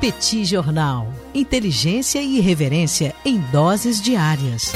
[0.00, 1.08] Petit Jornal.
[1.34, 4.72] Inteligência e irreverência em doses diárias.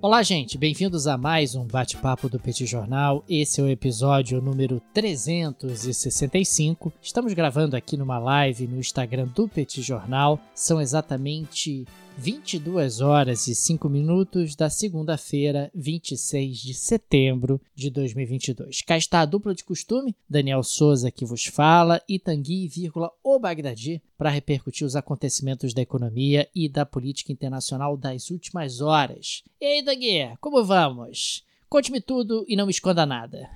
[0.00, 3.24] Olá, gente, bem-vindos a mais um bate-papo do Petit Jornal.
[3.28, 6.92] Esse é o episódio número 365.
[7.02, 10.40] Estamos gravando aqui numa live no Instagram do Petit Jornal.
[10.54, 11.84] São exatamente
[12.20, 18.82] 22 horas e 5 minutos da segunda-feira, 26 de setembro de 2022.
[18.82, 23.38] Cá está a dupla de costume, Daniel Souza que vos fala e Tanguy, vírgula, o
[23.38, 29.44] Bagdadi, para repercutir os acontecimentos da economia e da política internacional das últimas horas.
[29.60, 31.44] E aí, Tanguy, como vamos?
[31.68, 33.48] Conte-me tudo e não me esconda nada.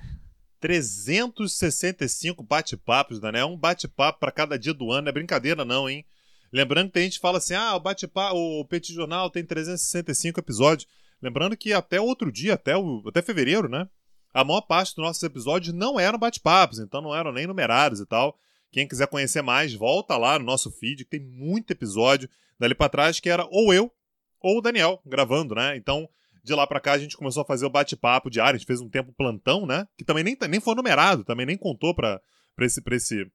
[0.61, 3.47] 365 bate-papos, Daniel.
[3.47, 6.05] Um bate-papo para cada dia do ano, não é brincadeira não, hein?
[6.53, 10.87] Lembrando que a gente fala assim: ah, o bate o Petit Jornal tem 365 episódios.
[11.19, 13.89] Lembrando que até outro dia, até, o, até fevereiro, né?
[14.31, 18.05] A maior parte dos nossos episódios não eram bate-papos, então não eram nem numerados e
[18.05, 18.37] tal.
[18.71, 22.89] Quem quiser conhecer mais, volta lá no nosso feed, que tem muito episódio dali para
[22.89, 23.91] trás que era ou eu
[24.39, 25.75] ou o Daniel gravando, né?
[25.77, 26.07] Então,
[26.43, 28.81] de lá para cá a gente começou a fazer o bate-papo diário, a gente fez
[28.81, 29.87] um tempo plantão, né?
[29.97, 32.21] Que também nem, nem foi numerado, também nem contou para
[32.59, 33.31] esse, esse,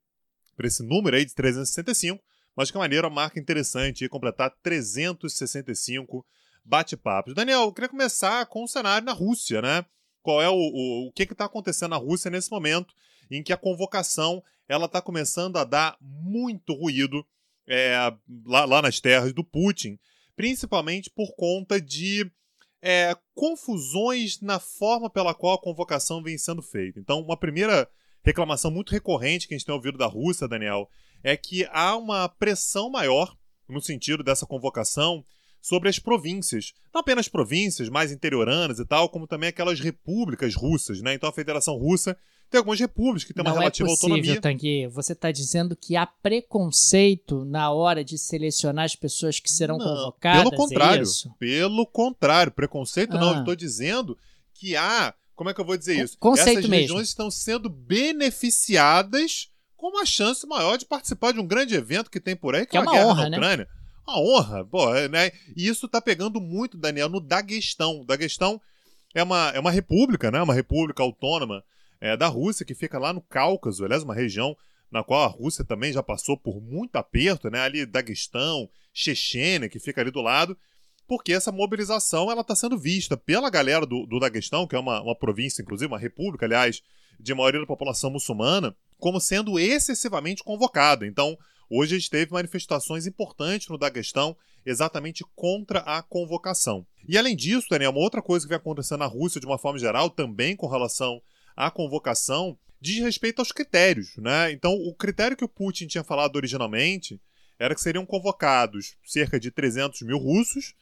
[0.57, 2.23] pra esse número aí de 365.
[2.59, 6.27] Mas que maneira, uma marca interessante e completar 365
[6.65, 7.33] bate-papos.
[7.33, 9.87] Daniel, eu queria começar com o cenário na Rússia, né?
[10.21, 12.93] Qual é o, o, o que está acontecendo na Rússia nesse momento
[13.31, 17.25] em que a convocação ela está começando a dar muito ruído
[17.69, 17.97] é,
[18.45, 19.97] lá, lá nas terras do Putin,
[20.35, 22.29] principalmente por conta de
[22.83, 26.99] é, confusões na forma pela qual a convocação vem sendo feita.
[26.99, 27.89] Então, uma primeira
[28.25, 30.91] reclamação muito recorrente que a gente tem ouvido da Rússia, Daniel,
[31.23, 33.37] é que há uma pressão maior,
[33.69, 35.25] no sentido dessa convocação,
[35.61, 36.73] sobre as províncias.
[36.95, 41.15] Não apenas províncias mais interioranas e tal, como também aquelas repúblicas russas, né?
[41.15, 42.17] Então a Federação Russa
[42.51, 44.41] tem algumas repúblicas que têm uma Não relativa é possível, autonomia.
[44.41, 44.87] Tanguy.
[44.89, 49.85] Você está dizendo que há preconceito na hora de selecionar as pessoas que serão Não,
[49.85, 50.45] convocadas?
[50.45, 51.03] Pelo contrário.
[51.05, 51.31] É?
[51.39, 52.53] Pelo contrário.
[52.53, 53.31] Preconceito não.
[53.31, 53.35] Ah.
[53.35, 54.17] Eu estou dizendo
[54.55, 55.15] que há.
[55.35, 56.17] Como é que eu vou dizer isso?
[56.19, 56.75] Conceito Essas mesmo.
[56.75, 62.21] regiões estão sendo beneficiadas com uma chance maior de participar de um grande evento que
[62.21, 63.37] tem por aí, que, Que é é uma uma guerra honra, na né?
[63.39, 63.69] Ucrânia.
[64.07, 65.31] Uma honra, pô, é, né?
[65.57, 68.05] E isso tá pegando muito, Daniel, no Daguestão.
[68.05, 68.61] Daguestão
[69.15, 70.43] é uma, é uma república, né?
[70.43, 71.63] Uma república autônoma
[72.01, 74.57] é, da Rússia que fica lá no Cáucaso, aliás, uma região
[74.91, 77.61] na qual a Rússia também já passou por muito aperto, né?
[77.61, 80.57] Ali Daguestão, Chechênia, que fica ali do lado,
[81.07, 85.01] porque essa mobilização ela está sendo vista pela galera do, do Daguestão, que é uma,
[85.03, 86.83] uma província, inclusive, uma república, aliás,
[87.21, 91.07] de maioria da população muçulmana, como sendo excessivamente convocada.
[91.07, 91.37] Então,
[91.71, 96.87] hoje a gente teve manifestações importantes no Daguestão exatamente contra a convocação.
[97.07, 99.79] E além disso, Daniel, uma outra coisa que vem acontecendo na Rússia de uma forma
[99.79, 101.23] geral, também com relação
[101.57, 104.17] à convocação, diz respeito aos critérios.
[104.19, 104.53] Né?
[104.53, 107.21] Então, o critério que o Putin tinha falado originalmente
[107.59, 110.75] era que seriam convocados cerca de 300 mil russos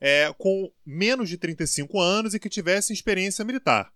[0.00, 3.92] é, com menos de 35 anos e que tivessem experiência militar.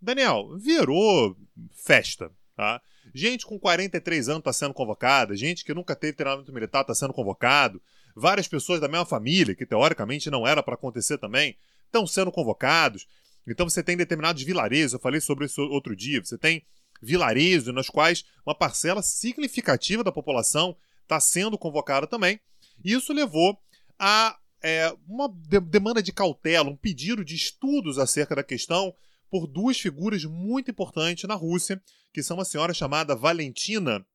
[0.00, 1.36] Daniel, virou
[1.72, 2.30] festa.
[2.56, 2.80] Tá?
[3.12, 7.12] Gente com 43 anos está sendo convocada, gente que nunca teve treinamento militar está sendo
[7.12, 7.82] convocado,
[8.14, 11.56] várias pessoas da mesma família, que teoricamente não era para acontecer também,
[11.86, 13.06] estão sendo convocados.
[13.46, 16.64] Então você tem determinados vilarejos, eu falei sobre isso outro dia, você tem
[17.02, 22.40] vilarejos nos quais uma parcela significativa da população está sendo convocada também.
[22.84, 23.58] E isso levou
[23.98, 28.94] a é, uma de- demanda de cautela, um pedido de estudos acerca da questão
[29.34, 34.06] por duas figuras muito importantes na Rússia, que são uma senhora chamada Valentina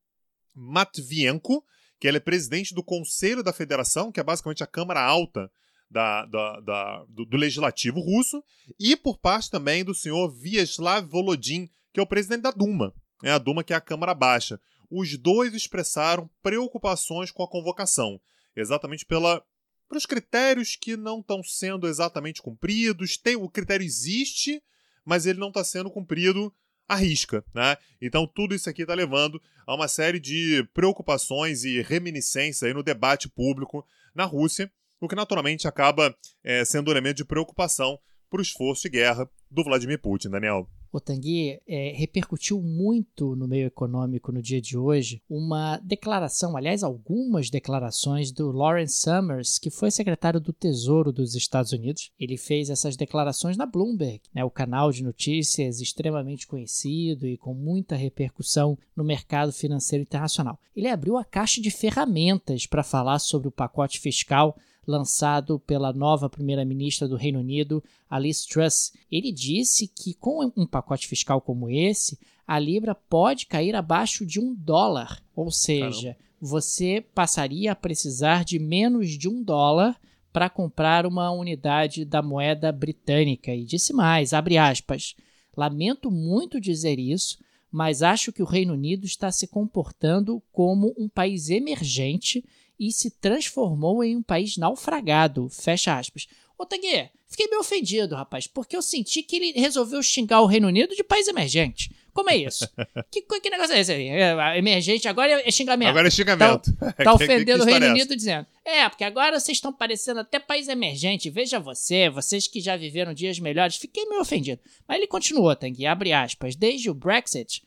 [0.55, 1.61] Matvienko,
[1.99, 5.51] que ela é presidente do Conselho da Federação, que é basicamente a Câmara Alta
[5.91, 8.41] da, da- da- do, do Legislativo russo,
[8.79, 13.31] e por parte também do senhor Vyacheslav Volodin, que é o presidente da Duma, né,
[13.33, 14.57] a Duma que é a Câmara Baixa.
[14.89, 18.21] Os dois expressaram preocupações com a convocação,
[18.55, 19.43] exatamente pela
[19.89, 23.17] pelos critérios que não estão sendo exatamente cumpridos.
[23.17, 24.61] Tem, o critério existe,
[25.09, 26.53] mas ele não está sendo cumprido
[26.87, 27.43] à risca.
[27.51, 27.75] Né?
[27.99, 32.83] Então, tudo isso aqui está levando a uma série de preocupações e reminiscências aí no
[32.83, 33.83] debate público
[34.13, 34.71] na Rússia,
[35.01, 37.97] o que naturalmente acaba eh, sendo um elemento de preocupação
[38.29, 40.69] para o esforço de guerra do Vladimir Putin, Daniel.
[40.91, 46.83] O Tanguy é, repercutiu muito no meio econômico no dia de hoje uma declaração, aliás,
[46.83, 52.11] algumas declarações do Lawrence Summers, que foi secretário do Tesouro dos Estados Unidos.
[52.19, 57.53] Ele fez essas declarações na Bloomberg, né, o canal de notícias extremamente conhecido e com
[57.53, 60.59] muita repercussão no mercado financeiro internacional.
[60.75, 64.57] Ele abriu a caixa de ferramentas para falar sobre o pacote fiscal
[64.89, 68.91] lançado pela nova primeira-ministra do Reino Unido, Alice Truss.
[69.11, 74.39] Ele disse que com um pacote fiscal como esse, a libra pode cair abaixo de
[74.39, 76.17] um dólar, ou seja, Caramba.
[76.41, 79.95] você passaria a precisar de menos de um dólar
[80.33, 83.53] para comprar uma unidade da moeda britânica.
[83.53, 85.15] E disse mais, abre aspas,
[85.55, 87.37] lamento muito dizer isso,
[87.71, 92.43] mas acho que o Reino Unido está se comportando como um país emergente
[92.79, 95.49] e se transformou em um país naufragado.
[95.49, 96.27] Fecha aspas.
[96.59, 100.67] Ô, Tanguê, fiquei meio ofendido, rapaz, porque eu senti que ele resolveu xingar o Reino
[100.67, 101.89] Unido de país emergente.
[102.13, 102.69] Como é isso?
[103.09, 104.09] que, que negócio é esse aí?
[104.09, 105.87] É, emergente, agora é xingamento.
[105.91, 106.69] Agora é xingamento.
[106.79, 108.45] Tá, tá ofendendo o Reino é Unido dizendo.
[108.65, 111.29] É, porque agora vocês estão parecendo até país emergente.
[111.29, 113.77] Veja você, vocês que já viveram dias melhores.
[113.77, 114.59] Fiquei meio ofendido.
[114.85, 116.57] Mas ele continuou, Tanguy, abre aspas.
[116.57, 117.63] Desde o Brexit,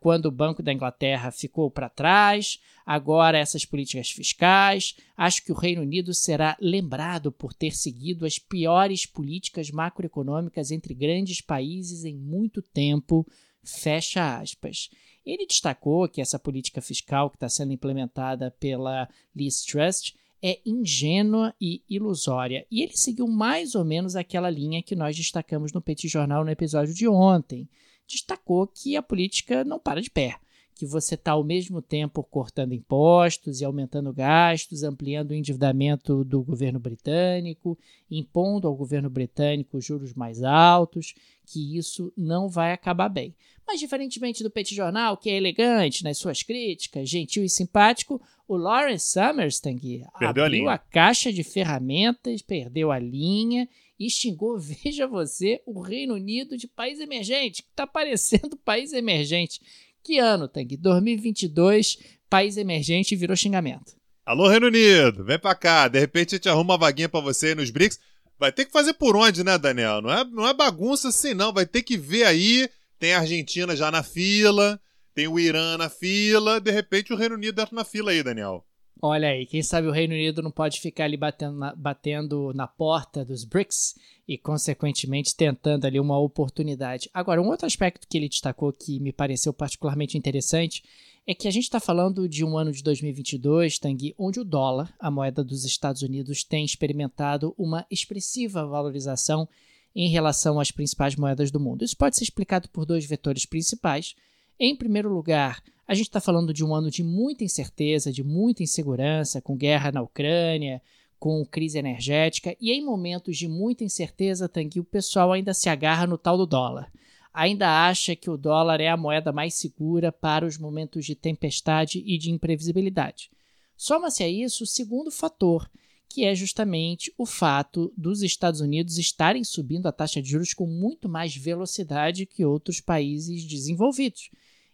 [0.00, 4.94] quando o Banco da Inglaterra ficou para trás, agora essas políticas fiscais.
[5.16, 10.94] Acho que o Reino Unido será lembrado por ter seguido as piores políticas macroeconômicas entre
[10.94, 13.26] grandes países em muito tempo.
[13.64, 14.90] Fecha aspas.
[15.24, 21.54] Ele destacou que essa política fiscal que está sendo implementada pela Liz Trust é ingênua
[21.60, 22.66] e ilusória.
[22.68, 26.50] E ele seguiu mais ou menos aquela linha que nós destacamos no Petit Jornal no
[26.50, 27.68] episódio de ontem
[28.12, 30.36] destacou que a política não para de pé,
[30.74, 36.42] que você está ao mesmo tempo cortando impostos e aumentando gastos, ampliando o endividamento do
[36.42, 37.78] governo britânico,
[38.10, 41.14] impondo ao governo britânico juros mais altos,
[41.46, 43.34] que isso não vai acabar bem.
[43.66, 48.56] Mas, diferentemente do Petit Jornal, que é elegante nas suas críticas, gentil e simpático, o
[48.56, 53.68] Lawrence Summers, Tanguy, abriu a, a caixa de ferramentas, perdeu a linha
[54.06, 59.60] e xingou, veja você, o Reino Unido de país emergente, que está parecendo país emergente.
[60.02, 60.76] Que ano, Tang?
[60.76, 63.94] 2022, país emergente virou xingamento.
[64.26, 65.88] Alô, Reino Unido, vem pra cá.
[65.88, 68.00] De repente a gente arruma uma vaguinha pra você aí nos BRICS.
[68.38, 70.02] Vai ter que fazer por onde, né, Daniel?
[70.02, 71.52] Não é, não é bagunça assim, não.
[71.52, 72.68] Vai ter que ver aí.
[72.98, 74.80] Tem a Argentina já na fila,
[75.14, 76.60] tem o Irã na fila.
[76.60, 78.64] De repente o Reino Unido entra na fila aí, Daniel.
[79.04, 82.68] Olha aí, quem sabe o Reino Unido não pode ficar ali batendo na, batendo na
[82.68, 83.96] porta dos BRICS
[84.28, 87.10] e, consequentemente, tentando ali uma oportunidade.
[87.12, 90.84] Agora, um outro aspecto que ele destacou que me pareceu particularmente interessante
[91.26, 94.94] é que a gente está falando de um ano de 2022, Tanguy, onde o dólar,
[95.00, 99.48] a moeda dos Estados Unidos, tem experimentado uma expressiva valorização
[99.96, 101.84] em relação às principais moedas do mundo.
[101.84, 104.14] Isso pode ser explicado por dois vetores principais.
[104.60, 105.60] Em primeiro lugar,
[105.92, 109.92] a gente está falando de um ano de muita incerteza, de muita insegurança, com guerra
[109.92, 110.80] na Ucrânia,
[111.18, 116.06] com crise energética, e em momentos de muita incerteza, Tanguy, o pessoal ainda se agarra
[116.06, 116.90] no tal do dólar.
[117.30, 122.02] Ainda acha que o dólar é a moeda mais segura para os momentos de tempestade
[122.06, 123.30] e de imprevisibilidade.
[123.76, 125.70] Soma-se a isso o segundo fator,
[126.08, 130.66] que é justamente o fato dos Estados Unidos estarem subindo a taxa de juros com
[130.66, 134.30] muito mais velocidade que outros países desenvolvidos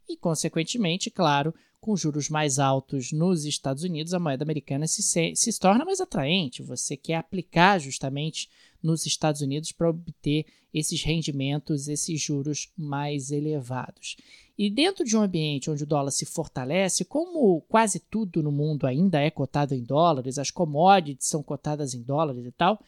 [0.09, 5.35] e, consequentemente, claro, com juros mais altos nos Estados Unidos, a moeda americana se, se,
[5.35, 6.63] se torna mais atraente.
[6.63, 8.49] Você quer aplicar justamente
[8.83, 14.17] nos Estados Unidos para obter esses rendimentos, esses juros mais elevados.
[14.57, 18.87] E dentro de um ambiente onde o dólar se fortalece, como quase tudo no mundo
[18.87, 22.81] ainda é cotado em dólares, as commodities são cotadas em dólares e tal,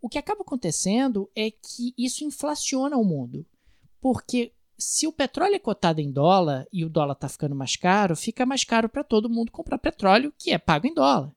[0.00, 3.46] o que acaba acontecendo é que isso inflaciona o mundo.
[4.00, 8.14] Porque se o petróleo é cotado em dólar e o dólar está ficando mais caro,
[8.14, 11.32] fica mais caro para todo mundo comprar petróleo, que é pago em dólar.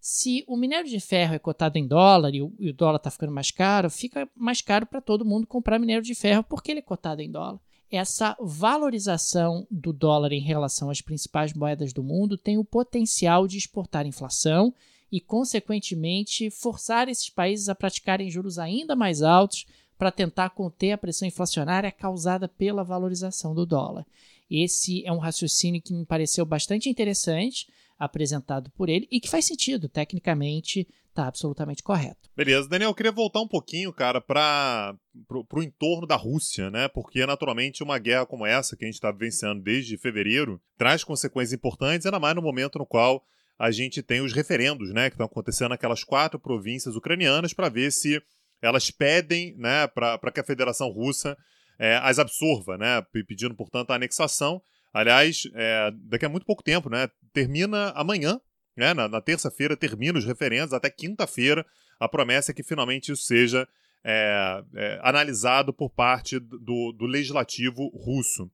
[0.00, 3.10] Se o minério de ferro é cotado em dólar e o, e o dólar está
[3.10, 6.78] ficando mais caro, fica mais caro para todo mundo comprar minério de ferro porque ele
[6.78, 7.58] é cotado em dólar.
[7.90, 13.58] Essa valorização do dólar em relação às principais moedas do mundo tem o potencial de
[13.58, 14.72] exportar inflação
[15.10, 19.66] e, consequentemente, forçar esses países a praticarem juros ainda mais altos
[19.98, 24.06] para tentar conter a pressão inflacionária causada pela valorização do dólar.
[24.50, 27.66] Esse é um raciocínio que me pareceu bastante interessante,
[27.98, 32.28] apresentado por ele, e que faz sentido, tecnicamente está absolutamente correto.
[32.36, 34.94] Beleza, Daniel, eu queria voltar um pouquinho, cara, para
[35.30, 36.88] o entorno da Rússia, né?
[36.88, 41.54] Porque, naturalmente, uma guerra como essa, que a gente está vivenciando desde fevereiro, traz consequências
[41.54, 43.24] importantes, ainda mais no momento no qual
[43.58, 45.08] a gente tem os referendos, né?
[45.08, 48.22] Que estão acontecendo naquelas quatro províncias ucranianas para ver se
[48.60, 51.36] elas pedem né, para que a Federação Russa
[51.78, 54.62] é, as absorva, né, pedindo, portanto, a anexação.
[54.92, 58.40] Aliás, é, daqui a muito pouco tempo, né, termina amanhã,
[58.76, 61.64] né, na, na terça-feira, termina os referendos, até quinta-feira,
[61.98, 63.66] a promessa é que finalmente isso seja
[64.04, 68.50] é, é, analisado por parte do, do, legislativo russo.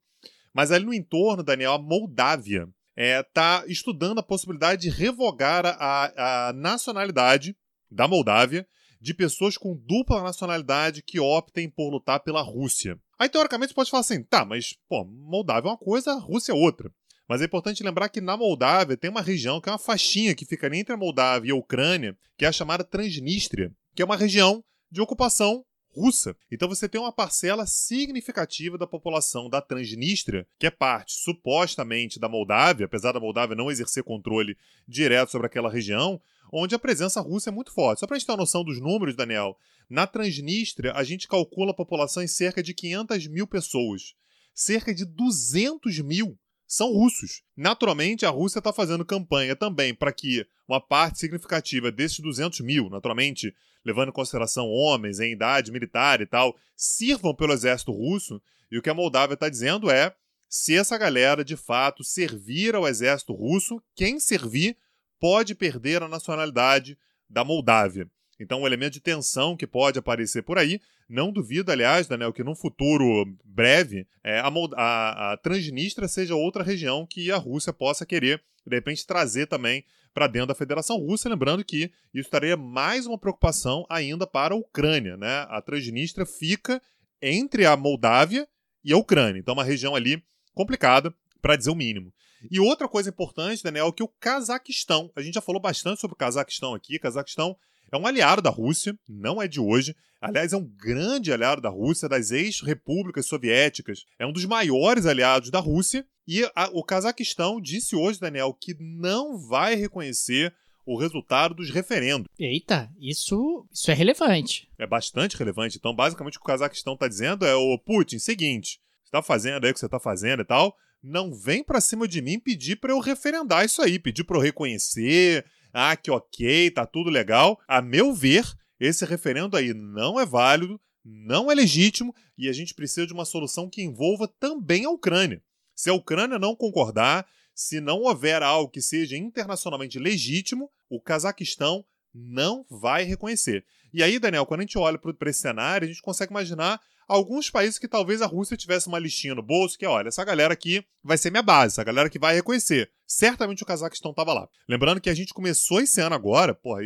[0.55, 6.49] Mas ali no entorno, Daniel, a Moldávia está é, estudando a possibilidade de revogar a,
[6.49, 7.57] a nacionalidade
[7.91, 8.67] da Moldávia
[9.03, 12.97] de pessoas com dupla nacionalidade que optem por lutar pela Rússia.
[13.19, 16.55] Aí, teoricamente, você pode falar assim, tá, mas, pô, Moldávia é uma coisa, Rússia é
[16.55, 16.89] outra.
[17.29, 20.45] Mas é importante lembrar que na Moldávia tem uma região que é uma faixinha que
[20.45, 24.17] fica entre a Moldávia e a Ucrânia, que é a chamada Transnistria, que é uma
[24.17, 26.37] região de ocupação russa.
[26.51, 32.29] Então você tem uma parcela significativa da população da Transnistria, que é parte supostamente da
[32.29, 34.57] Moldávia, apesar da Moldávia não exercer controle
[34.87, 36.21] direto sobre aquela região,
[36.53, 38.01] onde a presença russa é muito forte.
[38.01, 39.57] Só para a gente ter uma noção dos números, Daniel,
[39.89, 44.15] na Transnistria a gente calcula a população em cerca de 500 mil pessoas.
[44.55, 47.43] Cerca de 200 mil são russos.
[47.57, 52.89] Naturalmente, a Rússia está fazendo campanha também para que uma parte significativa desses 200 mil,
[52.89, 53.55] naturalmente,
[53.85, 58.41] levando em consideração homens em idade militar e tal, sirvam pelo exército russo.
[58.71, 60.15] E o que a Moldávia está dizendo é:
[60.49, 64.77] se essa galera de fato servir ao exército russo, quem servir
[65.23, 66.99] pode perder a nacionalidade
[67.31, 68.11] da Moldávia.
[68.41, 70.81] Então, um elemento de tensão que pode aparecer por aí.
[71.09, 76.65] Não duvido, aliás, Daniel, que num futuro breve é, a, a, a Transnistria seja outra
[76.65, 81.29] região que a Rússia possa querer, de repente, trazer também para dentro da Federação Russa.
[81.29, 85.17] Lembrando que isso estaria mais uma preocupação ainda para a Ucrânia.
[85.17, 85.47] Né?
[85.49, 86.83] A Transnistria fica
[87.23, 88.49] entre a Moldávia
[88.85, 89.39] e a Ucrânia.
[89.39, 90.21] Então, uma região ali
[90.53, 92.13] complicada, para dizer o mínimo.
[92.51, 96.15] E outra coisa importante, Daniel, é que o Cazaquistão, a gente já falou bastante sobre
[96.15, 97.57] o Cazaquistão aqui, Cazaquistão
[97.93, 99.95] é um aliado da Rússia, não é de hoje.
[100.19, 104.05] Aliás, é um grande aliado da Rússia, das ex-repúblicas soviéticas.
[104.19, 106.07] É um dos maiores aliados da Rússia.
[106.27, 110.55] E a, o Cazaquistão disse hoje, Daniel, que não vai reconhecer
[110.87, 112.27] o resultado dos referendos.
[112.39, 114.69] Eita, isso, isso é relevante.
[114.79, 115.77] É bastante relevante.
[115.77, 119.65] Então, basicamente, o que o Cazaquistão está dizendo é: o Putin, seguinte, você está fazendo
[119.65, 122.77] aí o que você está fazendo e tal, não vem para cima de mim pedir
[122.77, 127.61] para eu referendar isso aí, pedir para eu reconhecer, ah, que ok, tá tudo legal.
[127.67, 128.45] A meu ver,
[128.79, 133.25] esse referendo aí não é válido, não é legítimo e a gente precisa de uma
[133.25, 135.43] solução que envolva também a Ucrânia.
[135.75, 141.85] Se a Ucrânia não concordar, se não houver algo que seja internacionalmente legítimo, o Cazaquistão
[142.15, 143.65] não vai reconhecer.
[143.93, 147.51] E aí, Daniel, quando a gente olha para esse cenário, a gente consegue imaginar alguns
[147.51, 150.53] países que talvez a Rússia tivesse uma listinha no bolso, que é, olha, essa galera
[150.53, 152.91] aqui vai ser minha base, essa galera que vai reconhecer.
[153.07, 154.49] Certamente o Cazaquistão estava lá.
[154.69, 156.83] Lembrando que a gente começou esse ano agora, porra,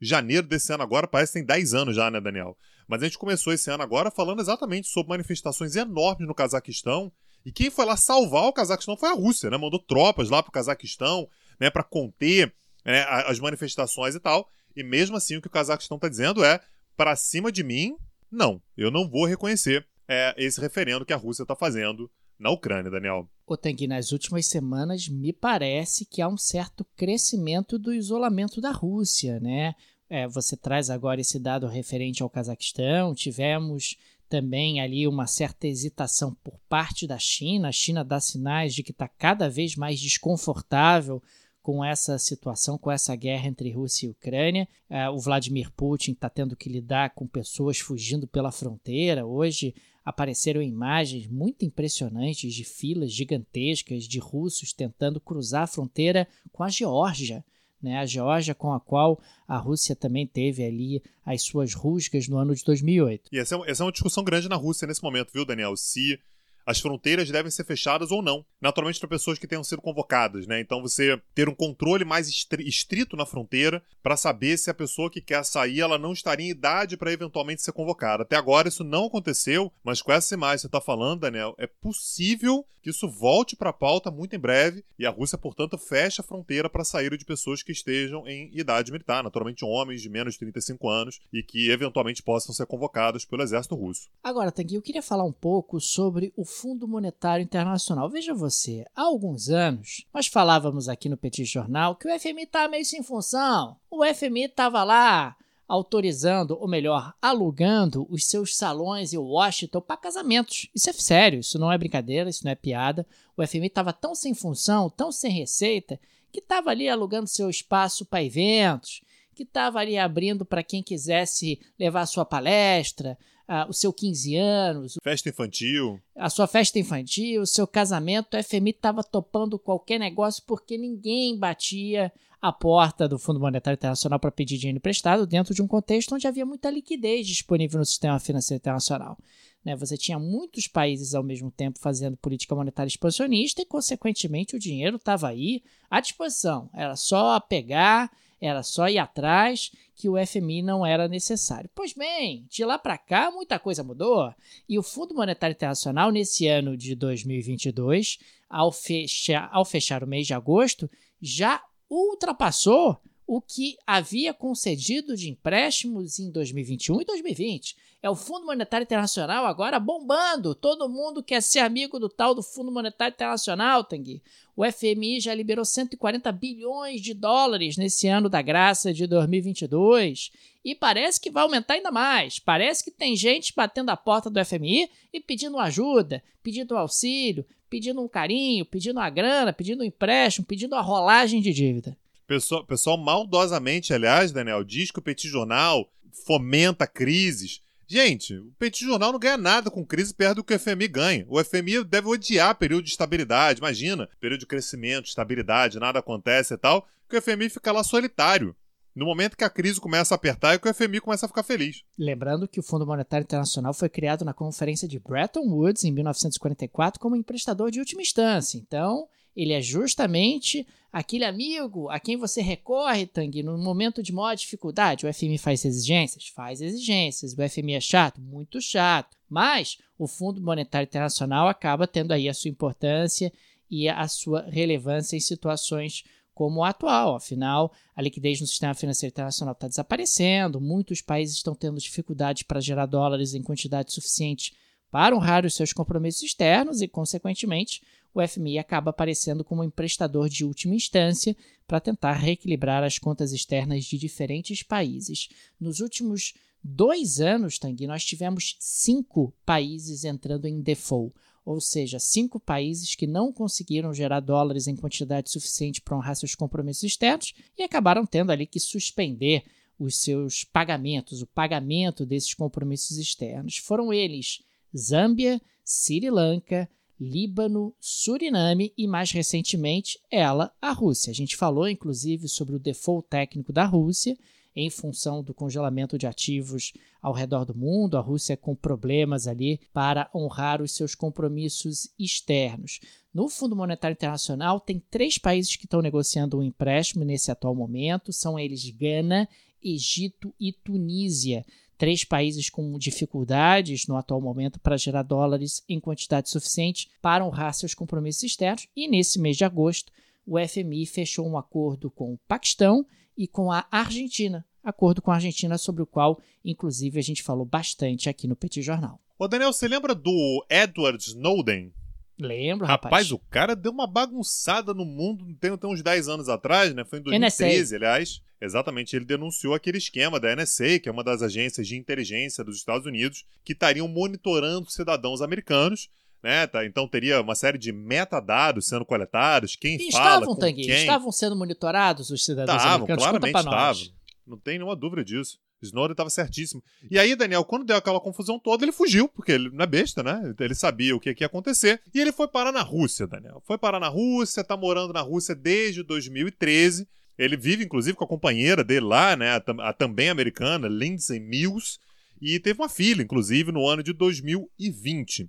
[0.00, 2.56] janeiro desse ano agora parece que tem 10 anos já, né, Daniel?
[2.86, 7.10] Mas a gente começou esse ano agora falando exatamente sobre manifestações enormes no Cazaquistão.
[7.44, 9.56] E quem foi lá salvar o Cazaquistão foi a Rússia, né?
[9.56, 11.28] Mandou tropas lá pro Cazaquistão,
[11.60, 14.48] né, para conter né, as manifestações e tal.
[14.76, 16.60] E mesmo assim, o que o Cazaquistão está dizendo é:
[16.96, 17.96] para cima de mim,
[18.34, 22.90] não, eu não vou reconhecer é, esse referendo que a Rússia está fazendo na Ucrânia,
[22.90, 23.28] Daniel.
[23.46, 28.70] O Tanguy, nas últimas semanas me parece que há um certo crescimento do isolamento da
[28.70, 29.74] Rússia, né?
[30.08, 33.96] É, você traz agora esse dado referente ao Cazaquistão, tivemos
[34.28, 37.68] também ali uma certa hesitação por parte da China.
[37.68, 41.22] A China dá sinais de que está cada vez mais desconfortável
[41.64, 44.68] com essa situação, com essa guerra entre Rússia e Ucrânia.
[44.88, 49.24] É, o Vladimir Putin está tendo que lidar com pessoas fugindo pela fronteira.
[49.24, 56.62] Hoje apareceram imagens muito impressionantes de filas gigantescas de russos tentando cruzar a fronteira com
[56.62, 57.42] a Geórgia.
[57.82, 59.18] Né, a Geórgia com a qual
[59.48, 63.30] a Rússia também teve ali as suas rusgas no ano de 2008.
[63.32, 65.76] E essa é, essa é uma discussão grande na Rússia nesse momento, viu, Daniel?
[65.76, 66.18] Se
[66.66, 68.44] as fronteiras devem ser fechadas ou não.
[68.60, 70.60] Naturalmente para pessoas que tenham sido convocadas, né?
[70.60, 75.20] Então você ter um controle mais estrito na fronteira para saber se a pessoa que
[75.20, 78.22] quer sair ela não estaria em idade para eventualmente ser convocada.
[78.22, 81.66] Até agora isso não aconteceu, mas com essa imagem que você está falando, Daniel, é
[81.66, 86.20] possível que isso volte para a pauta muito em breve e a Rússia, portanto, fecha
[86.20, 90.34] a fronteira para sair de pessoas que estejam em idade militar, naturalmente homens de menos
[90.34, 94.10] de 35 anos e que eventualmente possam ser convocados pelo exército russo.
[94.22, 98.08] Agora, Tanguy, eu queria falar um pouco sobre o Fundo Monetário Internacional.
[98.08, 102.68] Veja você, há alguns anos nós falávamos aqui no Petit Jornal que o FMI está
[102.68, 103.76] meio sem função.
[103.90, 110.68] O FMI estava lá autorizando, ou melhor, alugando os seus salões em Washington para casamentos.
[110.72, 113.04] Isso é sério, isso não é brincadeira, isso não é piada.
[113.36, 115.98] O FMI estava tão sem função, tão sem receita,
[116.30, 119.02] que estava ali alugando seu espaço para eventos,
[119.34, 124.98] que estava ali abrindo para quem quisesse levar sua palestra, uh, o seu 15 anos.
[125.02, 126.00] Festa infantil.
[126.16, 131.38] A sua festa infantil, o seu casamento, o FMI estava topando qualquer negócio porque ninguém
[131.38, 136.14] batia a porta do Fundo Monetário Internacional para pedir dinheiro emprestado dentro de um contexto
[136.14, 139.16] onde havia muita liquidez disponível no sistema financeiro internacional.
[139.64, 139.74] Né?
[139.76, 144.96] Você tinha muitos países ao mesmo tempo fazendo política monetária expansionista e, consequentemente, o dinheiro
[144.96, 146.68] estava aí à disposição.
[146.74, 148.10] Era só pegar
[148.46, 151.70] era só ir atrás que o FMI não era necessário.
[151.74, 154.32] Pois bem, de lá para cá muita coisa mudou
[154.68, 160.26] e o Fundo Monetário Internacional nesse ano de 2022, ao fechar, ao fechar o mês
[160.26, 167.76] de agosto, já ultrapassou o que havia concedido de empréstimos em 2021 e 2020.
[168.04, 170.54] É o Fundo Monetário Internacional agora bombando.
[170.54, 174.22] Todo mundo quer ser amigo do tal do Fundo Monetário Internacional, Tanguy.
[174.54, 180.30] O FMI já liberou 140 bilhões de dólares nesse ano da graça de 2022
[180.62, 182.38] e parece que vai aumentar ainda mais.
[182.38, 188.02] Parece que tem gente batendo a porta do FMI e pedindo ajuda, pedindo auxílio, pedindo
[188.02, 191.96] um carinho, pedindo uma grana, pedindo um empréstimo, pedindo uma rolagem de dívida.
[192.26, 195.90] Pessoal, pessoal maldosamente, aliás, Daniel, diz que o Petit Jornal
[196.26, 197.63] fomenta crises.
[197.94, 201.24] Gente, o Petit Jornal não ganha nada com crise perto do que o FMI ganha.
[201.28, 203.60] O FMI deve odiar período de estabilidade.
[203.60, 208.56] Imagina, período de crescimento, estabilidade, nada acontece e tal, que o FMI fica lá solitário.
[208.96, 211.44] No momento que a crise começa a apertar é que o FMI começa a ficar
[211.44, 211.84] feliz.
[211.96, 216.98] Lembrando que o Fundo Monetário Internacional foi criado na Conferência de Bretton Woods em 1944
[216.98, 218.58] como emprestador de última instância.
[218.58, 224.34] Então, ele é justamente aquele amigo a quem você recorre, Tang, no momento de maior
[224.34, 225.04] dificuldade.
[225.04, 226.28] O FMI faz exigências?
[226.28, 227.32] Faz exigências.
[227.32, 228.20] O FMI é chato?
[228.20, 229.16] Muito chato.
[229.28, 233.32] Mas o Fundo Monetário Internacional acaba tendo aí a sua importância
[233.68, 237.16] e a sua relevância em situações como a atual.
[237.16, 242.60] Afinal, a liquidez no sistema financeiro internacional está desaparecendo, muitos países estão tendo dificuldades para
[242.60, 244.54] gerar dólares em quantidade suficiente
[244.90, 247.82] para honrar os seus compromissos externos e, consequentemente,
[248.14, 253.84] o FMI acaba aparecendo como emprestador de última instância para tentar reequilibrar as contas externas
[253.84, 255.28] de diferentes países.
[255.58, 262.38] Nos últimos dois anos, Tanguy, nós tivemos cinco países entrando em default, ou seja, cinco
[262.38, 267.62] países que não conseguiram gerar dólares em quantidade suficiente para honrar seus compromissos externos e
[267.62, 269.44] acabaram tendo ali que suspender
[269.78, 273.58] os seus pagamentos, o pagamento desses compromissos externos.
[273.58, 274.40] Foram eles
[274.74, 276.68] Zâmbia, Sri Lanka,
[277.00, 281.10] Líbano, Suriname e, mais recentemente, ela, a Rússia.
[281.10, 284.16] A gente falou, inclusive, sobre o default técnico da Rússia
[284.56, 289.60] em função do congelamento de ativos ao redor do mundo, a Rússia com problemas ali
[289.72, 292.80] para honrar os seus compromissos externos.
[293.12, 298.12] No Fundo Monetário Internacional, tem três países que estão negociando um empréstimo nesse atual momento:
[298.12, 299.28] são eles Gana,
[299.62, 301.44] Egito e Tunísia
[301.76, 307.54] três países com dificuldades no atual momento para gerar dólares em quantidade suficiente para honrar
[307.54, 308.68] seus compromissos externos.
[308.74, 309.92] E nesse mês de agosto,
[310.26, 314.44] o FMI fechou um acordo com o Paquistão e com a Argentina.
[314.62, 318.62] Acordo com a Argentina, sobre o qual, inclusive, a gente falou bastante aqui no Petit
[318.62, 318.98] Jornal.
[319.18, 321.72] Ô, Daniel, você lembra do Edward Snowden?
[322.18, 322.92] Lembro, rapaz.
[322.92, 326.84] Rapaz, o cara deu uma bagunçada no mundo tem, tem uns 10 anos atrás, né?
[326.84, 327.76] Foi em 2013, NSA.
[327.76, 328.22] aliás.
[328.40, 332.56] Exatamente, ele denunciou aquele esquema da NSA, que é uma das agências de inteligência dos
[332.56, 335.88] Estados Unidos, que estariam monitorando cidadãos americanos
[336.24, 336.46] né?
[336.46, 340.64] Tá, então teria uma série de metadados sendo coletados, quem e fala estavam, com Tanguy,
[340.64, 340.74] quem.
[340.76, 343.04] Estavam sendo monitorados os cidadãos Estavam, americanos?
[343.04, 343.82] claramente estavam.
[344.26, 345.38] Não tem nenhuma dúvida disso.
[345.66, 346.62] Snowden estava certíssimo.
[346.90, 350.02] E aí, Daniel, quando deu aquela confusão toda, ele fugiu, porque ele não é besta,
[350.02, 350.34] né?
[350.38, 351.80] Ele sabia o que ia acontecer.
[351.94, 353.42] E ele foi parar na Rússia, Daniel.
[353.46, 356.86] Foi parar na Rússia, tá morando na Rússia desde 2013.
[357.16, 359.30] Ele vive, inclusive, com a companheira dele lá, né?
[359.30, 361.78] A, a também americana, Lindsay Mills.
[362.20, 365.28] E teve uma filha, inclusive, no ano de 2020.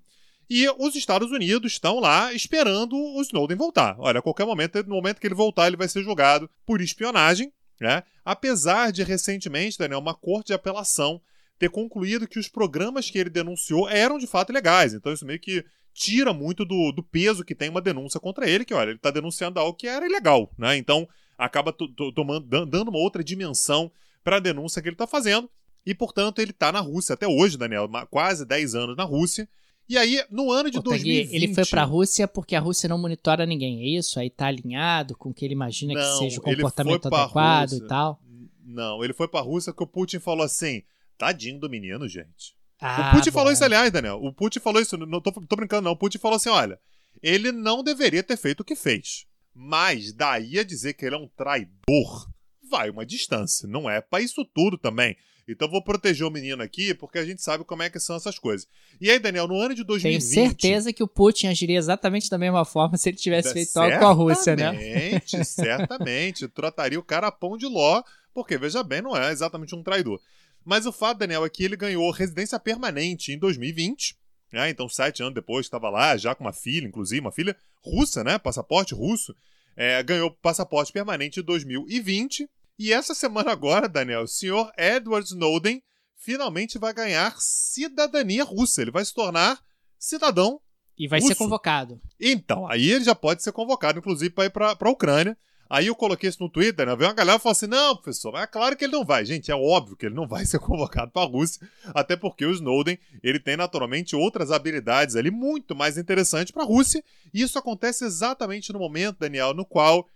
[0.50, 3.96] E os Estados Unidos estão lá esperando o Snowden voltar.
[3.98, 7.52] Olha, a qualquer momento, no momento que ele voltar, ele vai ser julgado por espionagem,
[7.80, 8.04] né?
[8.24, 11.22] Apesar de recentemente, Daniel, uma corte de apelação
[11.58, 14.94] ter concluído que os programas que ele denunciou eram de fato legais.
[14.94, 18.66] Então isso meio que tira muito do, do peso que tem uma denúncia contra ele,
[18.66, 20.76] que olha, ele está denunciando algo que era ilegal, né?
[20.76, 21.08] Então
[21.38, 21.74] acaba
[22.14, 23.92] tomando, dando uma outra dimensão
[24.24, 25.50] para a denúncia que ele está fazendo.
[25.86, 29.48] E, portanto, ele está na Rússia até hoje, Daniel, quase 10 anos na Rússia.
[29.88, 31.34] E aí, no ano de Ô, 2020...
[31.34, 34.20] Ele foi para a Rússia porque a Rússia não monitora ninguém, é isso?
[34.20, 37.88] Aí tá alinhado com o que ele imagina não, que seja o comportamento adequado e
[37.88, 38.20] tal?
[38.64, 40.82] Não, ele foi para a Rússia que o Putin falou assim,
[41.18, 42.56] tadinho do menino, gente.
[42.82, 43.36] Ah, o Putin bom.
[43.36, 44.20] falou isso, aliás, Daniel.
[44.22, 45.92] O Putin falou isso, não tô, tô brincando não.
[45.92, 46.80] O Putin falou assim, olha,
[47.22, 49.26] ele não deveria ter feito o que fez.
[49.54, 52.30] Mas daí a dizer que ele é um traidor,
[52.70, 53.68] vai uma distância.
[53.68, 55.16] Não é para isso tudo também.
[55.48, 58.40] Então vou proteger o menino aqui, porque a gente sabe como é que são essas
[58.40, 58.68] coisas.
[59.00, 60.34] E aí, Daniel, no ano de 2020...
[60.34, 64.00] Tenho certeza que o Putin agiria exatamente da mesma forma se ele tivesse feito algo
[64.00, 64.72] com a Rússia, né?
[64.72, 66.48] Certamente, certamente.
[66.48, 68.02] Trataria o cara a pão de ló,
[68.34, 70.20] porque, veja bem, não é exatamente um traidor.
[70.64, 74.18] Mas o fato, Daniel, é que ele ganhou residência permanente em 2020.
[74.52, 74.70] Né?
[74.72, 78.40] Então, sete anos depois, estava lá, já com uma filha, inclusive, uma filha russa, né?
[78.40, 79.36] Passaporte russo.
[79.78, 85.82] É, ganhou passaporte permanente em 2020 E essa semana agora, Daniel, o senhor Edward Snowden
[86.18, 88.82] finalmente vai ganhar cidadania russa.
[88.82, 89.60] Ele vai se tornar
[89.98, 90.60] cidadão
[90.98, 91.34] E vai Russo.
[91.34, 92.02] ser convocado.
[92.20, 95.38] Então, aí ele já pode ser convocado, inclusive, para ir para a Ucrânia.
[95.70, 96.96] Aí eu coloquei isso no Twitter, né?
[96.96, 99.26] Veio uma galera e falou assim: não, professor, mas é claro que ele não vai.
[99.26, 102.52] Gente, é óbvio que ele não vai ser convocado para a Rússia, até porque o
[102.52, 107.04] Snowden ele tem naturalmente outras habilidades ali muito mais interessantes para a Rússia.
[107.34, 110.08] E isso acontece exatamente no momento, Daniel, no qual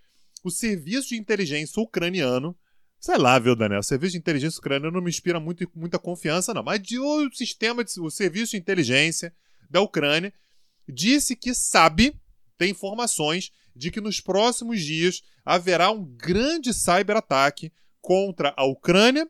[0.44, 2.58] o serviço de inteligência ucraniano.
[3.00, 3.80] Sei lá, viu, Daniel?
[3.80, 6.64] O serviço de inteligência ucraniano não me inspira muito, muita confiança, não.
[6.64, 9.34] Mas de o sistema, de, o serviço de inteligência
[9.70, 10.34] da Ucrânia
[10.88, 12.20] disse que sabe,
[12.58, 17.72] tem informações de que nos próximos dias haverá um grande cyberataque
[18.02, 19.30] contra a Ucrânia,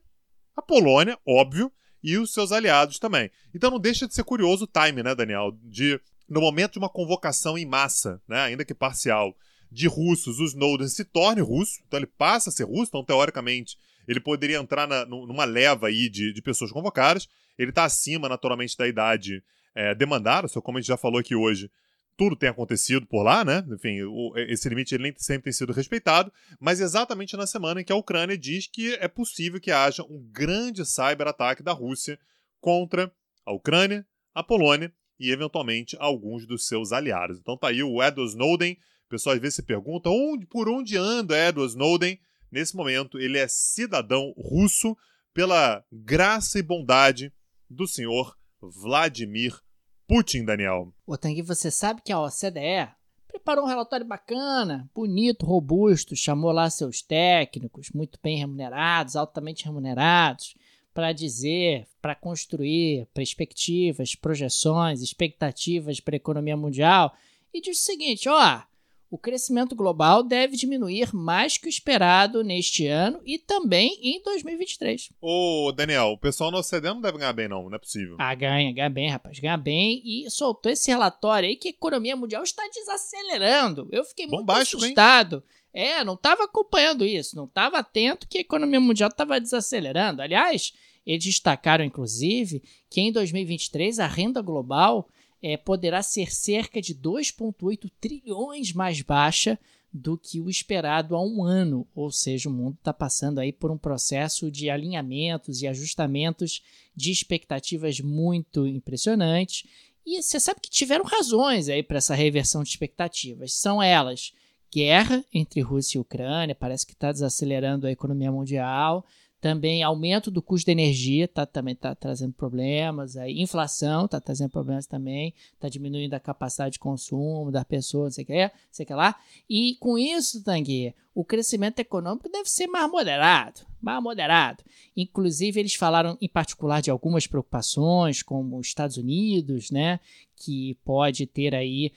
[0.56, 3.30] a Polônia, óbvio, e os seus aliados também.
[3.54, 5.52] Então não deixa de ser curioso o time, né, Daniel?
[5.64, 9.36] De no momento de uma convocação em massa, né, ainda que parcial,
[9.72, 13.78] de russos, o Snowden se torne russo, então ele passa a ser russo, então teoricamente
[14.08, 17.28] ele poderia entrar na- nu- numa leva aí de, de pessoas convocadas.
[17.58, 19.44] Ele está acima, naturalmente, da idade
[19.76, 21.70] é, demandada, só como a gente já falou aqui hoje,
[22.18, 23.64] tudo tem acontecido por lá, né?
[23.72, 27.84] Enfim, o- esse limite ele nem sempre tem sido respeitado, mas exatamente na semana em
[27.84, 32.20] que a Ucrânia diz que é possível que haja um grande cyberataque da Rússia
[32.60, 33.12] contra
[33.46, 37.38] a Ucrânia, a Polônia e, eventualmente, alguns dos seus aliados.
[37.40, 38.78] Então tá aí o Edward Snowden.
[39.10, 42.20] Pessoal às vezes se pergunta onde, por onde anda Edward Snowden.
[42.52, 44.96] Nesse momento, ele é cidadão russo
[45.34, 47.34] pela graça e bondade
[47.70, 49.60] do senhor Vladimir
[50.08, 50.94] Putin, Daniel.
[51.06, 52.90] Ô, Tanguy, você sabe que a OCDE
[53.28, 60.56] preparou um relatório bacana, bonito, robusto, chamou lá seus técnicos, muito bem remunerados, altamente remunerados,
[60.94, 67.16] para dizer, para construir perspectivas, projeções, expectativas para a economia mundial,
[67.54, 68.62] e diz o seguinte: ó,
[69.10, 75.10] o crescimento global deve diminuir mais que o esperado neste ano e também em 2023.
[75.20, 77.70] Ô, Daniel, o pessoal no OCDE não deve ganhar bem, não.
[77.70, 78.16] Não é possível.
[78.20, 80.02] Ah, ganha, ganha bem, rapaz, ganha bem.
[80.06, 83.88] E soltou esse relatório aí que a economia mundial está desacelerando.
[83.92, 84.94] Eu fiquei muito Bombástico, hein?
[84.94, 85.44] assustado.
[85.74, 90.22] É, não estava acompanhando isso, não estava atento que a economia mundial estava desacelerando.
[90.22, 90.74] Aliás,
[91.06, 95.08] eles destacaram, inclusive, que em 2023 a renda global
[95.42, 99.60] eh, poderá ser cerca de 2,8 trilhões mais baixa
[99.92, 101.88] do que o esperado há um ano.
[101.96, 106.62] Ou seja, o mundo está passando aí por um processo de alinhamentos e ajustamentos
[106.96, 109.68] de expectativas muito impressionantes.
[110.06, 113.54] E você sabe que tiveram razões aí para essa reversão de expectativas.
[113.54, 114.34] São elas:
[114.74, 119.06] guerra entre Rússia e Ucrânia, parece que está desacelerando a economia mundial.
[119.42, 123.16] Também aumento do custo da energia tá, também está trazendo problemas.
[123.16, 125.34] Aí, inflação está trazendo problemas também.
[125.54, 128.94] Está diminuindo a capacidade de consumo das pessoas, não sei o que, não sei que
[128.94, 129.16] lá.
[129.50, 133.62] E com isso, Tanguy, o crescimento econômico deve ser mais moderado.
[133.82, 134.64] Mais moderado.
[134.96, 140.00] Inclusive, eles falaram em particular de algumas preocupações, como os Estados Unidos, né?
[140.36, 141.94] Que pode ter aí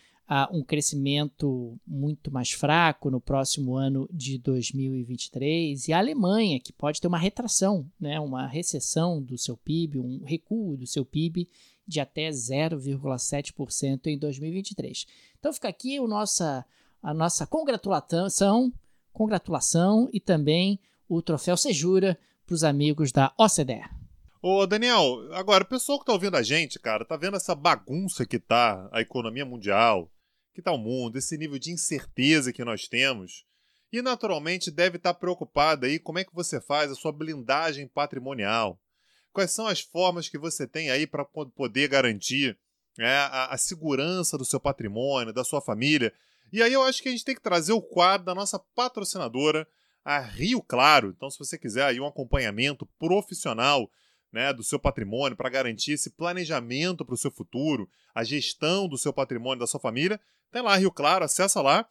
[0.53, 7.01] um crescimento muito mais fraco no próximo ano de 2023 e a Alemanha que pode
[7.01, 11.49] ter uma retração, né, uma recessão do seu PIB, um recuo do seu PIB
[11.87, 15.07] de até 0,7% em 2023.
[15.39, 16.65] Então fica aqui o nossa,
[17.03, 18.73] a nossa congratulação,
[19.13, 23.83] congratulação e também o troféu Sejura para os amigos da OCDE.
[24.41, 28.27] Ô, Daniel, agora, o pessoal que tá ouvindo a gente, cara, tá vendo essa bagunça
[28.27, 30.11] que tá a economia mundial,
[30.53, 33.45] que tá o mundo, esse nível de incerteza que nós temos.
[33.93, 38.81] E naturalmente deve estar preocupado aí como é que você faz a sua blindagem patrimonial.
[39.33, 42.59] Quais são as formas que você tem aí para poder garantir
[42.99, 46.13] né, a, a segurança do seu patrimônio, da sua família.
[46.53, 49.67] E aí eu acho que a gente tem que trazer o quadro da nossa patrocinadora,
[50.05, 51.15] a Rio Claro.
[51.17, 53.91] Então, se você quiser aí um acompanhamento profissional
[54.33, 58.99] né, do seu patrimônio para garantir esse planejamento para o seu futuro, a gestão do
[58.99, 60.21] seu patrimônio da sua família,
[60.53, 61.87] tem lá Rio Claro, acessa lá.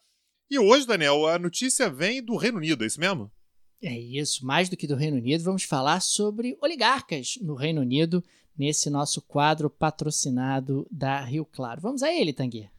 [0.48, 3.30] E hoje, Daniel, a notícia vem do Reino Unido, é isso mesmo?
[3.82, 8.22] É isso, mais do que do Reino Unido, vamos falar sobre oligarcas no Reino Unido,
[8.56, 11.80] nesse nosso quadro patrocinado da Rio Claro.
[11.80, 12.70] Vamos a ele, Tanguy.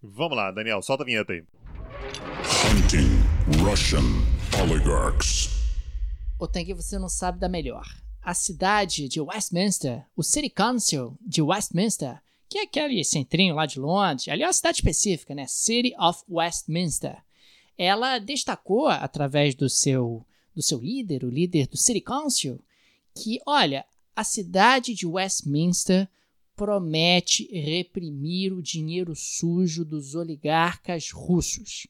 [0.00, 1.42] Vamos lá, Daniel, solta a vinheta aí.
[2.70, 4.04] Hunting Russian
[4.62, 5.48] oligarchs.
[6.38, 7.84] Ô Tanguy, você não sabe da melhor.
[8.22, 13.78] A cidade de Westminster, o City Council de Westminster, que é aquele centrinho lá de
[13.80, 15.46] Londres, ali é uma cidade específica, né?
[15.46, 17.16] City of Westminster.
[17.76, 22.60] Ela destacou, através do seu, do seu líder, o líder do City Council,
[23.14, 26.08] que, olha, a cidade de Westminster
[26.54, 31.88] promete reprimir o dinheiro sujo dos oligarcas russos.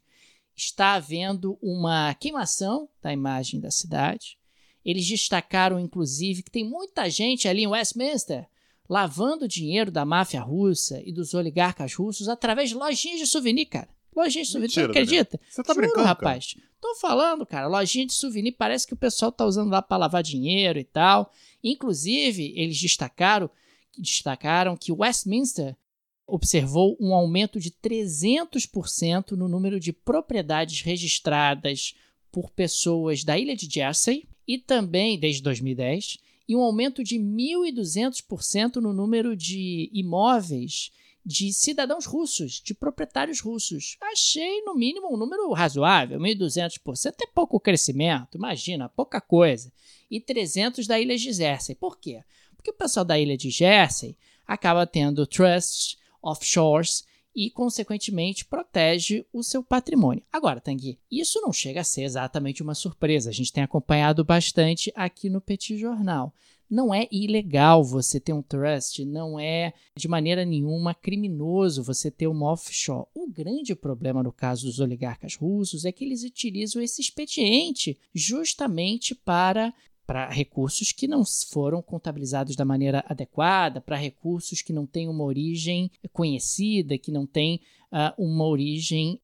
[0.57, 4.39] está havendo uma queimação da imagem da cidade.
[4.85, 8.49] Eles destacaram, inclusive, que tem muita gente ali em Westminster
[8.89, 13.89] lavando dinheiro da máfia russa e dos oligarcas russos através de lojinhas de souvenir, cara.
[14.15, 15.41] Lojinha de souvenir, Mentira, tu acredita?
[15.49, 16.55] Você tá Juro, brincando, rapaz.
[16.81, 17.67] Tô falando, cara.
[17.67, 21.33] Lojinha de souvenir parece que o pessoal tá usando lá para lavar dinheiro e tal.
[21.63, 23.51] Inclusive, eles destacaram,
[23.99, 25.77] destacaram que Westminster
[26.27, 31.95] observou um aumento de 300% no número de propriedades registradas
[32.31, 38.77] por pessoas da ilha de Jersey e também desde 2010 e um aumento de 1.200%
[38.77, 40.91] no número de imóveis
[41.25, 43.97] de cidadãos russos, de proprietários russos.
[44.01, 46.21] Achei, no mínimo, um número razoável.
[46.21, 49.73] 1.200% é pouco crescimento, imagina, pouca coisa.
[50.11, 51.75] E 300 da ilha de Jersey.
[51.75, 52.23] Por quê?
[52.55, 59.43] Porque o pessoal da ilha de Jersey acaba tendo trusts, offshores e, consequentemente, protege o
[59.43, 60.23] seu patrimônio.
[60.33, 63.31] Agora, Tanguy, isso não chega a ser exatamente uma surpresa.
[63.31, 66.33] A gente tem acompanhado bastante aqui no Petit Jornal.
[66.71, 72.27] Não é ilegal você ter um trust, não é de maneira nenhuma criminoso você ter
[72.27, 73.07] uma offshore.
[73.15, 79.15] O grande problema no caso dos oligarcas russos é que eles utilizam esse expediente justamente
[79.15, 79.75] para
[80.07, 85.25] para recursos que não foram contabilizados da maneira adequada, para recursos que não têm uma
[85.25, 87.61] origem conhecida, que não têm
[87.93, 89.21] uh, uma origem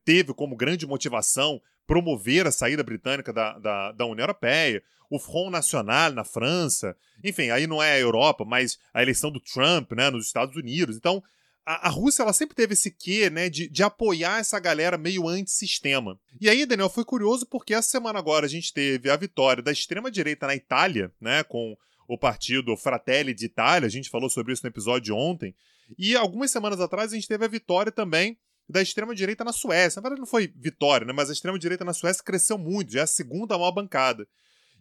[0.03, 5.51] teve como grande motivação promover a saída britânica da, da, da, União Europeia, o Front
[5.51, 10.09] National na França, enfim, aí não é a Europa, mas a eleição do Trump né,
[10.11, 10.97] nos Estados Unidos.
[10.97, 11.23] Então,
[11.65, 15.27] a, a, Rússia ela sempre teve esse quê, né, de, de apoiar essa galera meio
[15.27, 16.19] antissistema.
[16.39, 19.71] E aí, Daniel, foi curioso porque essa semana agora a gente teve a vitória da
[19.71, 24.69] extrema-direita na Itália, né, com o partido Fratelli d'Italia, a gente falou sobre isso no
[24.69, 25.53] episódio ontem,
[25.97, 29.99] e algumas semanas atrás a gente teve a vitória também da extrema-direita na Suécia.
[29.99, 33.03] Na verdade não foi vitória, né, mas a extrema-direita na Suécia cresceu muito, já é
[33.03, 34.27] a segunda maior bancada.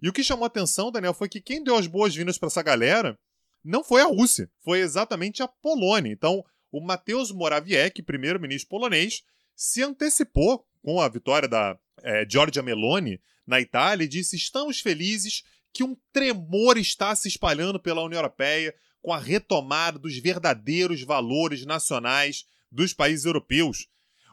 [0.01, 2.63] E o que chamou a atenção, Daniel, foi que quem deu as boas-vindas para essa
[2.63, 3.19] galera
[3.65, 6.13] não foi a Rússia, foi exatamente a Polônia.
[6.13, 9.23] Então, o Mateusz Morawiecki, primeiro-ministro polonês,
[9.55, 15.43] se antecipou com a vitória da é, Giorgia Meloni na Itália e disse: Estamos felizes
[15.73, 21.65] que um tremor está se espalhando pela União Europeia com a retomada dos verdadeiros valores
[21.65, 23.89] nacionais dos países europeus.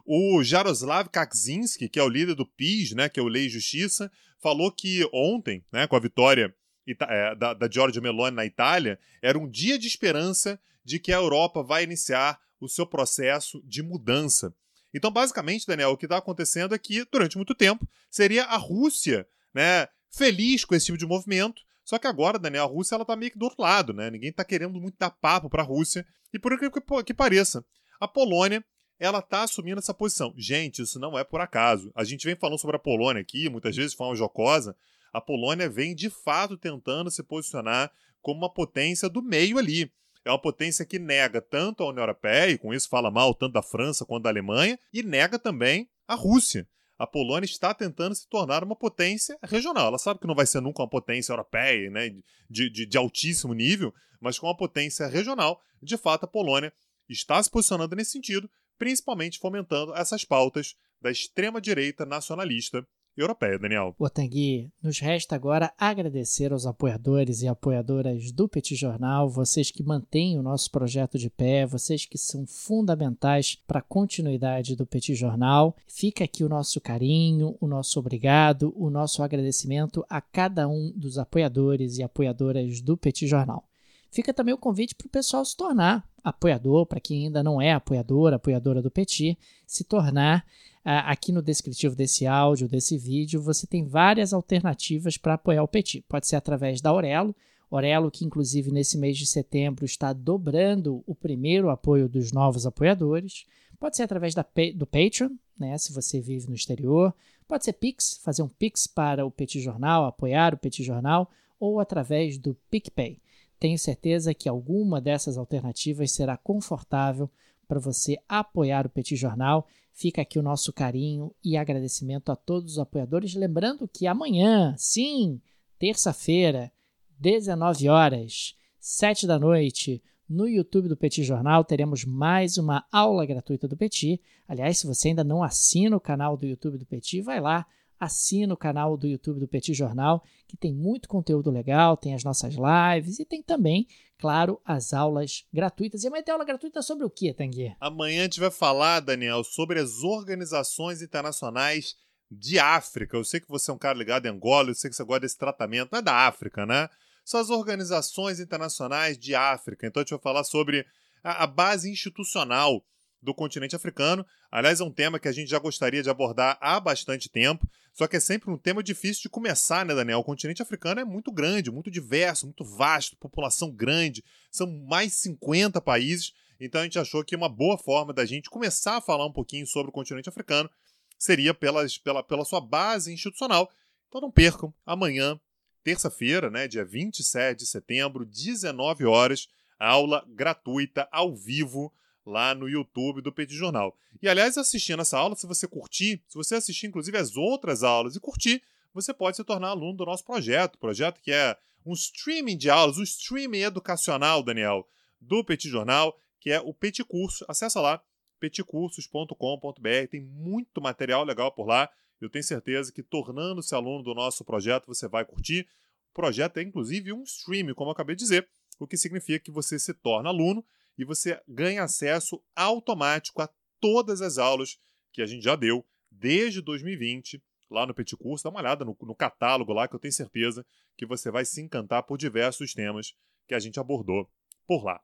[0.06, 3.50] O Jaroslav Kaczynski, que é o líder do PIS, né, que é o Lei e
[3.50, 6.54] Justiça, falou que ontem, né, com a vitória
[6.88, 11.18] é, da, da Giorgia Meloni na Itália, era um dia de esperança de que a
[11.18, 14.54] Europa vai iniciar o seu processo de mudança.
[14.94, 19.28] Então, basicamente, Daniel, o que está acontecendo é que, durante muito tempo, seria a Rússia
[19.54, 23.16] né, feliz com esse tipo de movimento, Só que agora, Daniel, a Rússia ela tá
[23.16, 24.10] meio que do outro lado, né?
[24.10, 26.04] Ninguém tá querendo muito dar papo para a Rússia.
[26.34, 26.72] E por que,
[27.04, 27.64] que pareça,
[28.00, 28.66] a Polônia
[29.00, 30.34] ela está assumindo essa posição.
[30.38, 31.92] Gente, isso não é por acaso.
[31.94, 34.76] A gente vem falando sobre a Polônia aqui, muitas vezes de forma jocosa.
[35.12, 39.92] A Polônia vem de fato tentando se posicionar como uma potência do meio ali.
[40.26, 43.54] É uma potência que nega tanto a União Europeia, e com isso fala mal tanto
[43.54, 46.68] da França quanto da Alemanha, e nega também a Rússia.
[46.98, 49.88] A Polônia está tentando se tornar uma potência regional.
[49.88, 52.10] Ela sabe que não vai ser nunca uma potência europeia, né,
[52.50, 55.62] de, de, de altíssimo nível, mas com uma potência regional.
[55.80, 56.74] De fato, a Polônia
[57.08, 63.96] está se posicionando nesse sentido, principalmente fomentando essas pautas da extrema-direita nacionalista europeia, Daniel.
[63.98, 70.38] Otangui, nos resta agora agradecer aos apoiadores e apoiadoras do Petit Jornal, vocês que mantêm
[70.38, 75.76] o nosso projeto de pé, vocês que são fundamentais para a continuidade do Petit Jornal.
[75.88, 81.18] Fica aqui o nosso carinho, o nosso obrigado, o nosso agradecimento a cada um dos
[81.18, 83.64] apoiadores e apoiadoras do Petit Jornal.
[84.12, 87.72] Fica também o convite para o pessoal se tornar apoiador, para quem ainda não é
[87.72, 90.44] apoiador, apoiadora do Petit, se tornar.
[90.86, 96.02] Aqui no descritivo desse áudio, desse vídeo, você tem várias alternativas para apoiar o Petit.
[96.08, 97.36] Pode ser através da Aurelo,
[97.72, 103.46] Aurelo que inclusive nesse mês de setembro está dobrando o primeiro apoio dos novos apoiadores.
[103.80, 104.46] Pode ser através da,
[104.76, 107.14] do Patreon, né, se você vive no exterior.
[107.48, 111.80] Pode ser Pix, fazer um Pix para o Petit Jornal, apoiar o Petit Jornal, ou
[111.80, 113.20] através do PicPay.
[113.60, 117.30] Tenho certeza que alguma dessas alternativas será confortável
[117.68, 119.68] para você apoiar o Petit Jornal.
[119.98, 123.34] Fica aqui o nosso carinho e agradecimento a todos os apoiadores.
[123.34, 125.42] Lembrando que amanhã, sim,
[125.80, 126.70] terça-feira,
[127.18, 133.70] 19 horas, 7 da noite, no YouTube do Petit Jornal teremos mais uma aula gratuita
[133.70, 134.22] do Petit.
[134.46, 137.66] Aliás, se você ainda não assina o canal do YouTube do Petit, vai lá,
[138.06, 142.24] assina o canal do YouTube do Petit Jornal, que tem muito conteúdo legal, tem as
[142.24, 143.88] nossas lives e tem também,
[144.18, 146.04] claro, as aulas gratuitas.
[146.04, 147.76] E amanhã tem aula gratuita sobre o que, Tanguy?
[147.80, 151.96] Amanhã a gente vai falar, Daniel, sobre as organizações internacionais
[152.32, 153.18] de África.
[153.18, 155.22] Eu sei que você é um cara ligado em Angola, eu sei que você gosta
[155.22, 156.90] desse tratamento, não é da África, né?
[157.24, 159.88] São as organizações internacionais de África.
[159.88, 160.86] Então a gente vai falar sobre
[161.24, 162.84] a, a base institucional
[163.26, 164.26] do continente africano.
[164.52, 168.08] Aliás, é um tema que a gente já gostaria de abordar há bastante tempo, só
[168.08, 170.20] que é sempre um tema difícil de começar, né, Daniel?
[170.20, 175.82] O continente africano é muito grande, muito diverso, muito vasto, população grande, são mais 50
[175.82, 179.34] países, então a gente achou que uma boa forma da gente começar a falar um
[179.34, 180.70] pouquinho sobre o continente africano
[181.18, 183.70] seria pelas, pela, pela sua base institucional.
[184.08, 185.40] Então não percam, amanhã,
[185.84, 189.48] terça-feira, né, dia 27 de setembro, 19 horas,
[189.80, 191.92] aula gratuita ao vivo
[192.26, 193.96] lá no YouTube do Petit Jornal.
[194.22, 198.16] E aliás, assistindo essa aula, se você curtir, se você assistir inclusive as outras aulas
[198.16, 198.62] e curtir,
[198.94, 202.98] você pode se tornar aluno do nosso projeto, projeto que é um streaming de aulas,
[202.98, 204.88] um streaming educacional, Daniel,
[205.22, 207.46] do Petit Jornal, que é o Petit Curso.
[207.48, 208.02] Acesse lá
[208.40, 211.90] petcursos.com.br, tem muito material legal por lá.
[212.20, 215.68] Eu tenho certeza que tornando-se aluno do nosso projeto, você vai curtir.
[216.12, 218.48] O projeto é inclusive um streaming, como eu acabei de dizer,
[218.80, 220.66] o que significa que você se torna aluno
[220.98, 224.78] e você ganha acesso automático a todas as aulas
[225.12, 228.44] que a gente já deu desde 2020 lá no Petit Curso.
[228.44, 230.66] Dá uma olhada no, no catálogo lá que eu tenho certeza
[230.98, 233.14] que você vai se encantar por diversos temas
[233.48, 234.30] que a gente abordou
[234.68, 235.00] por lá.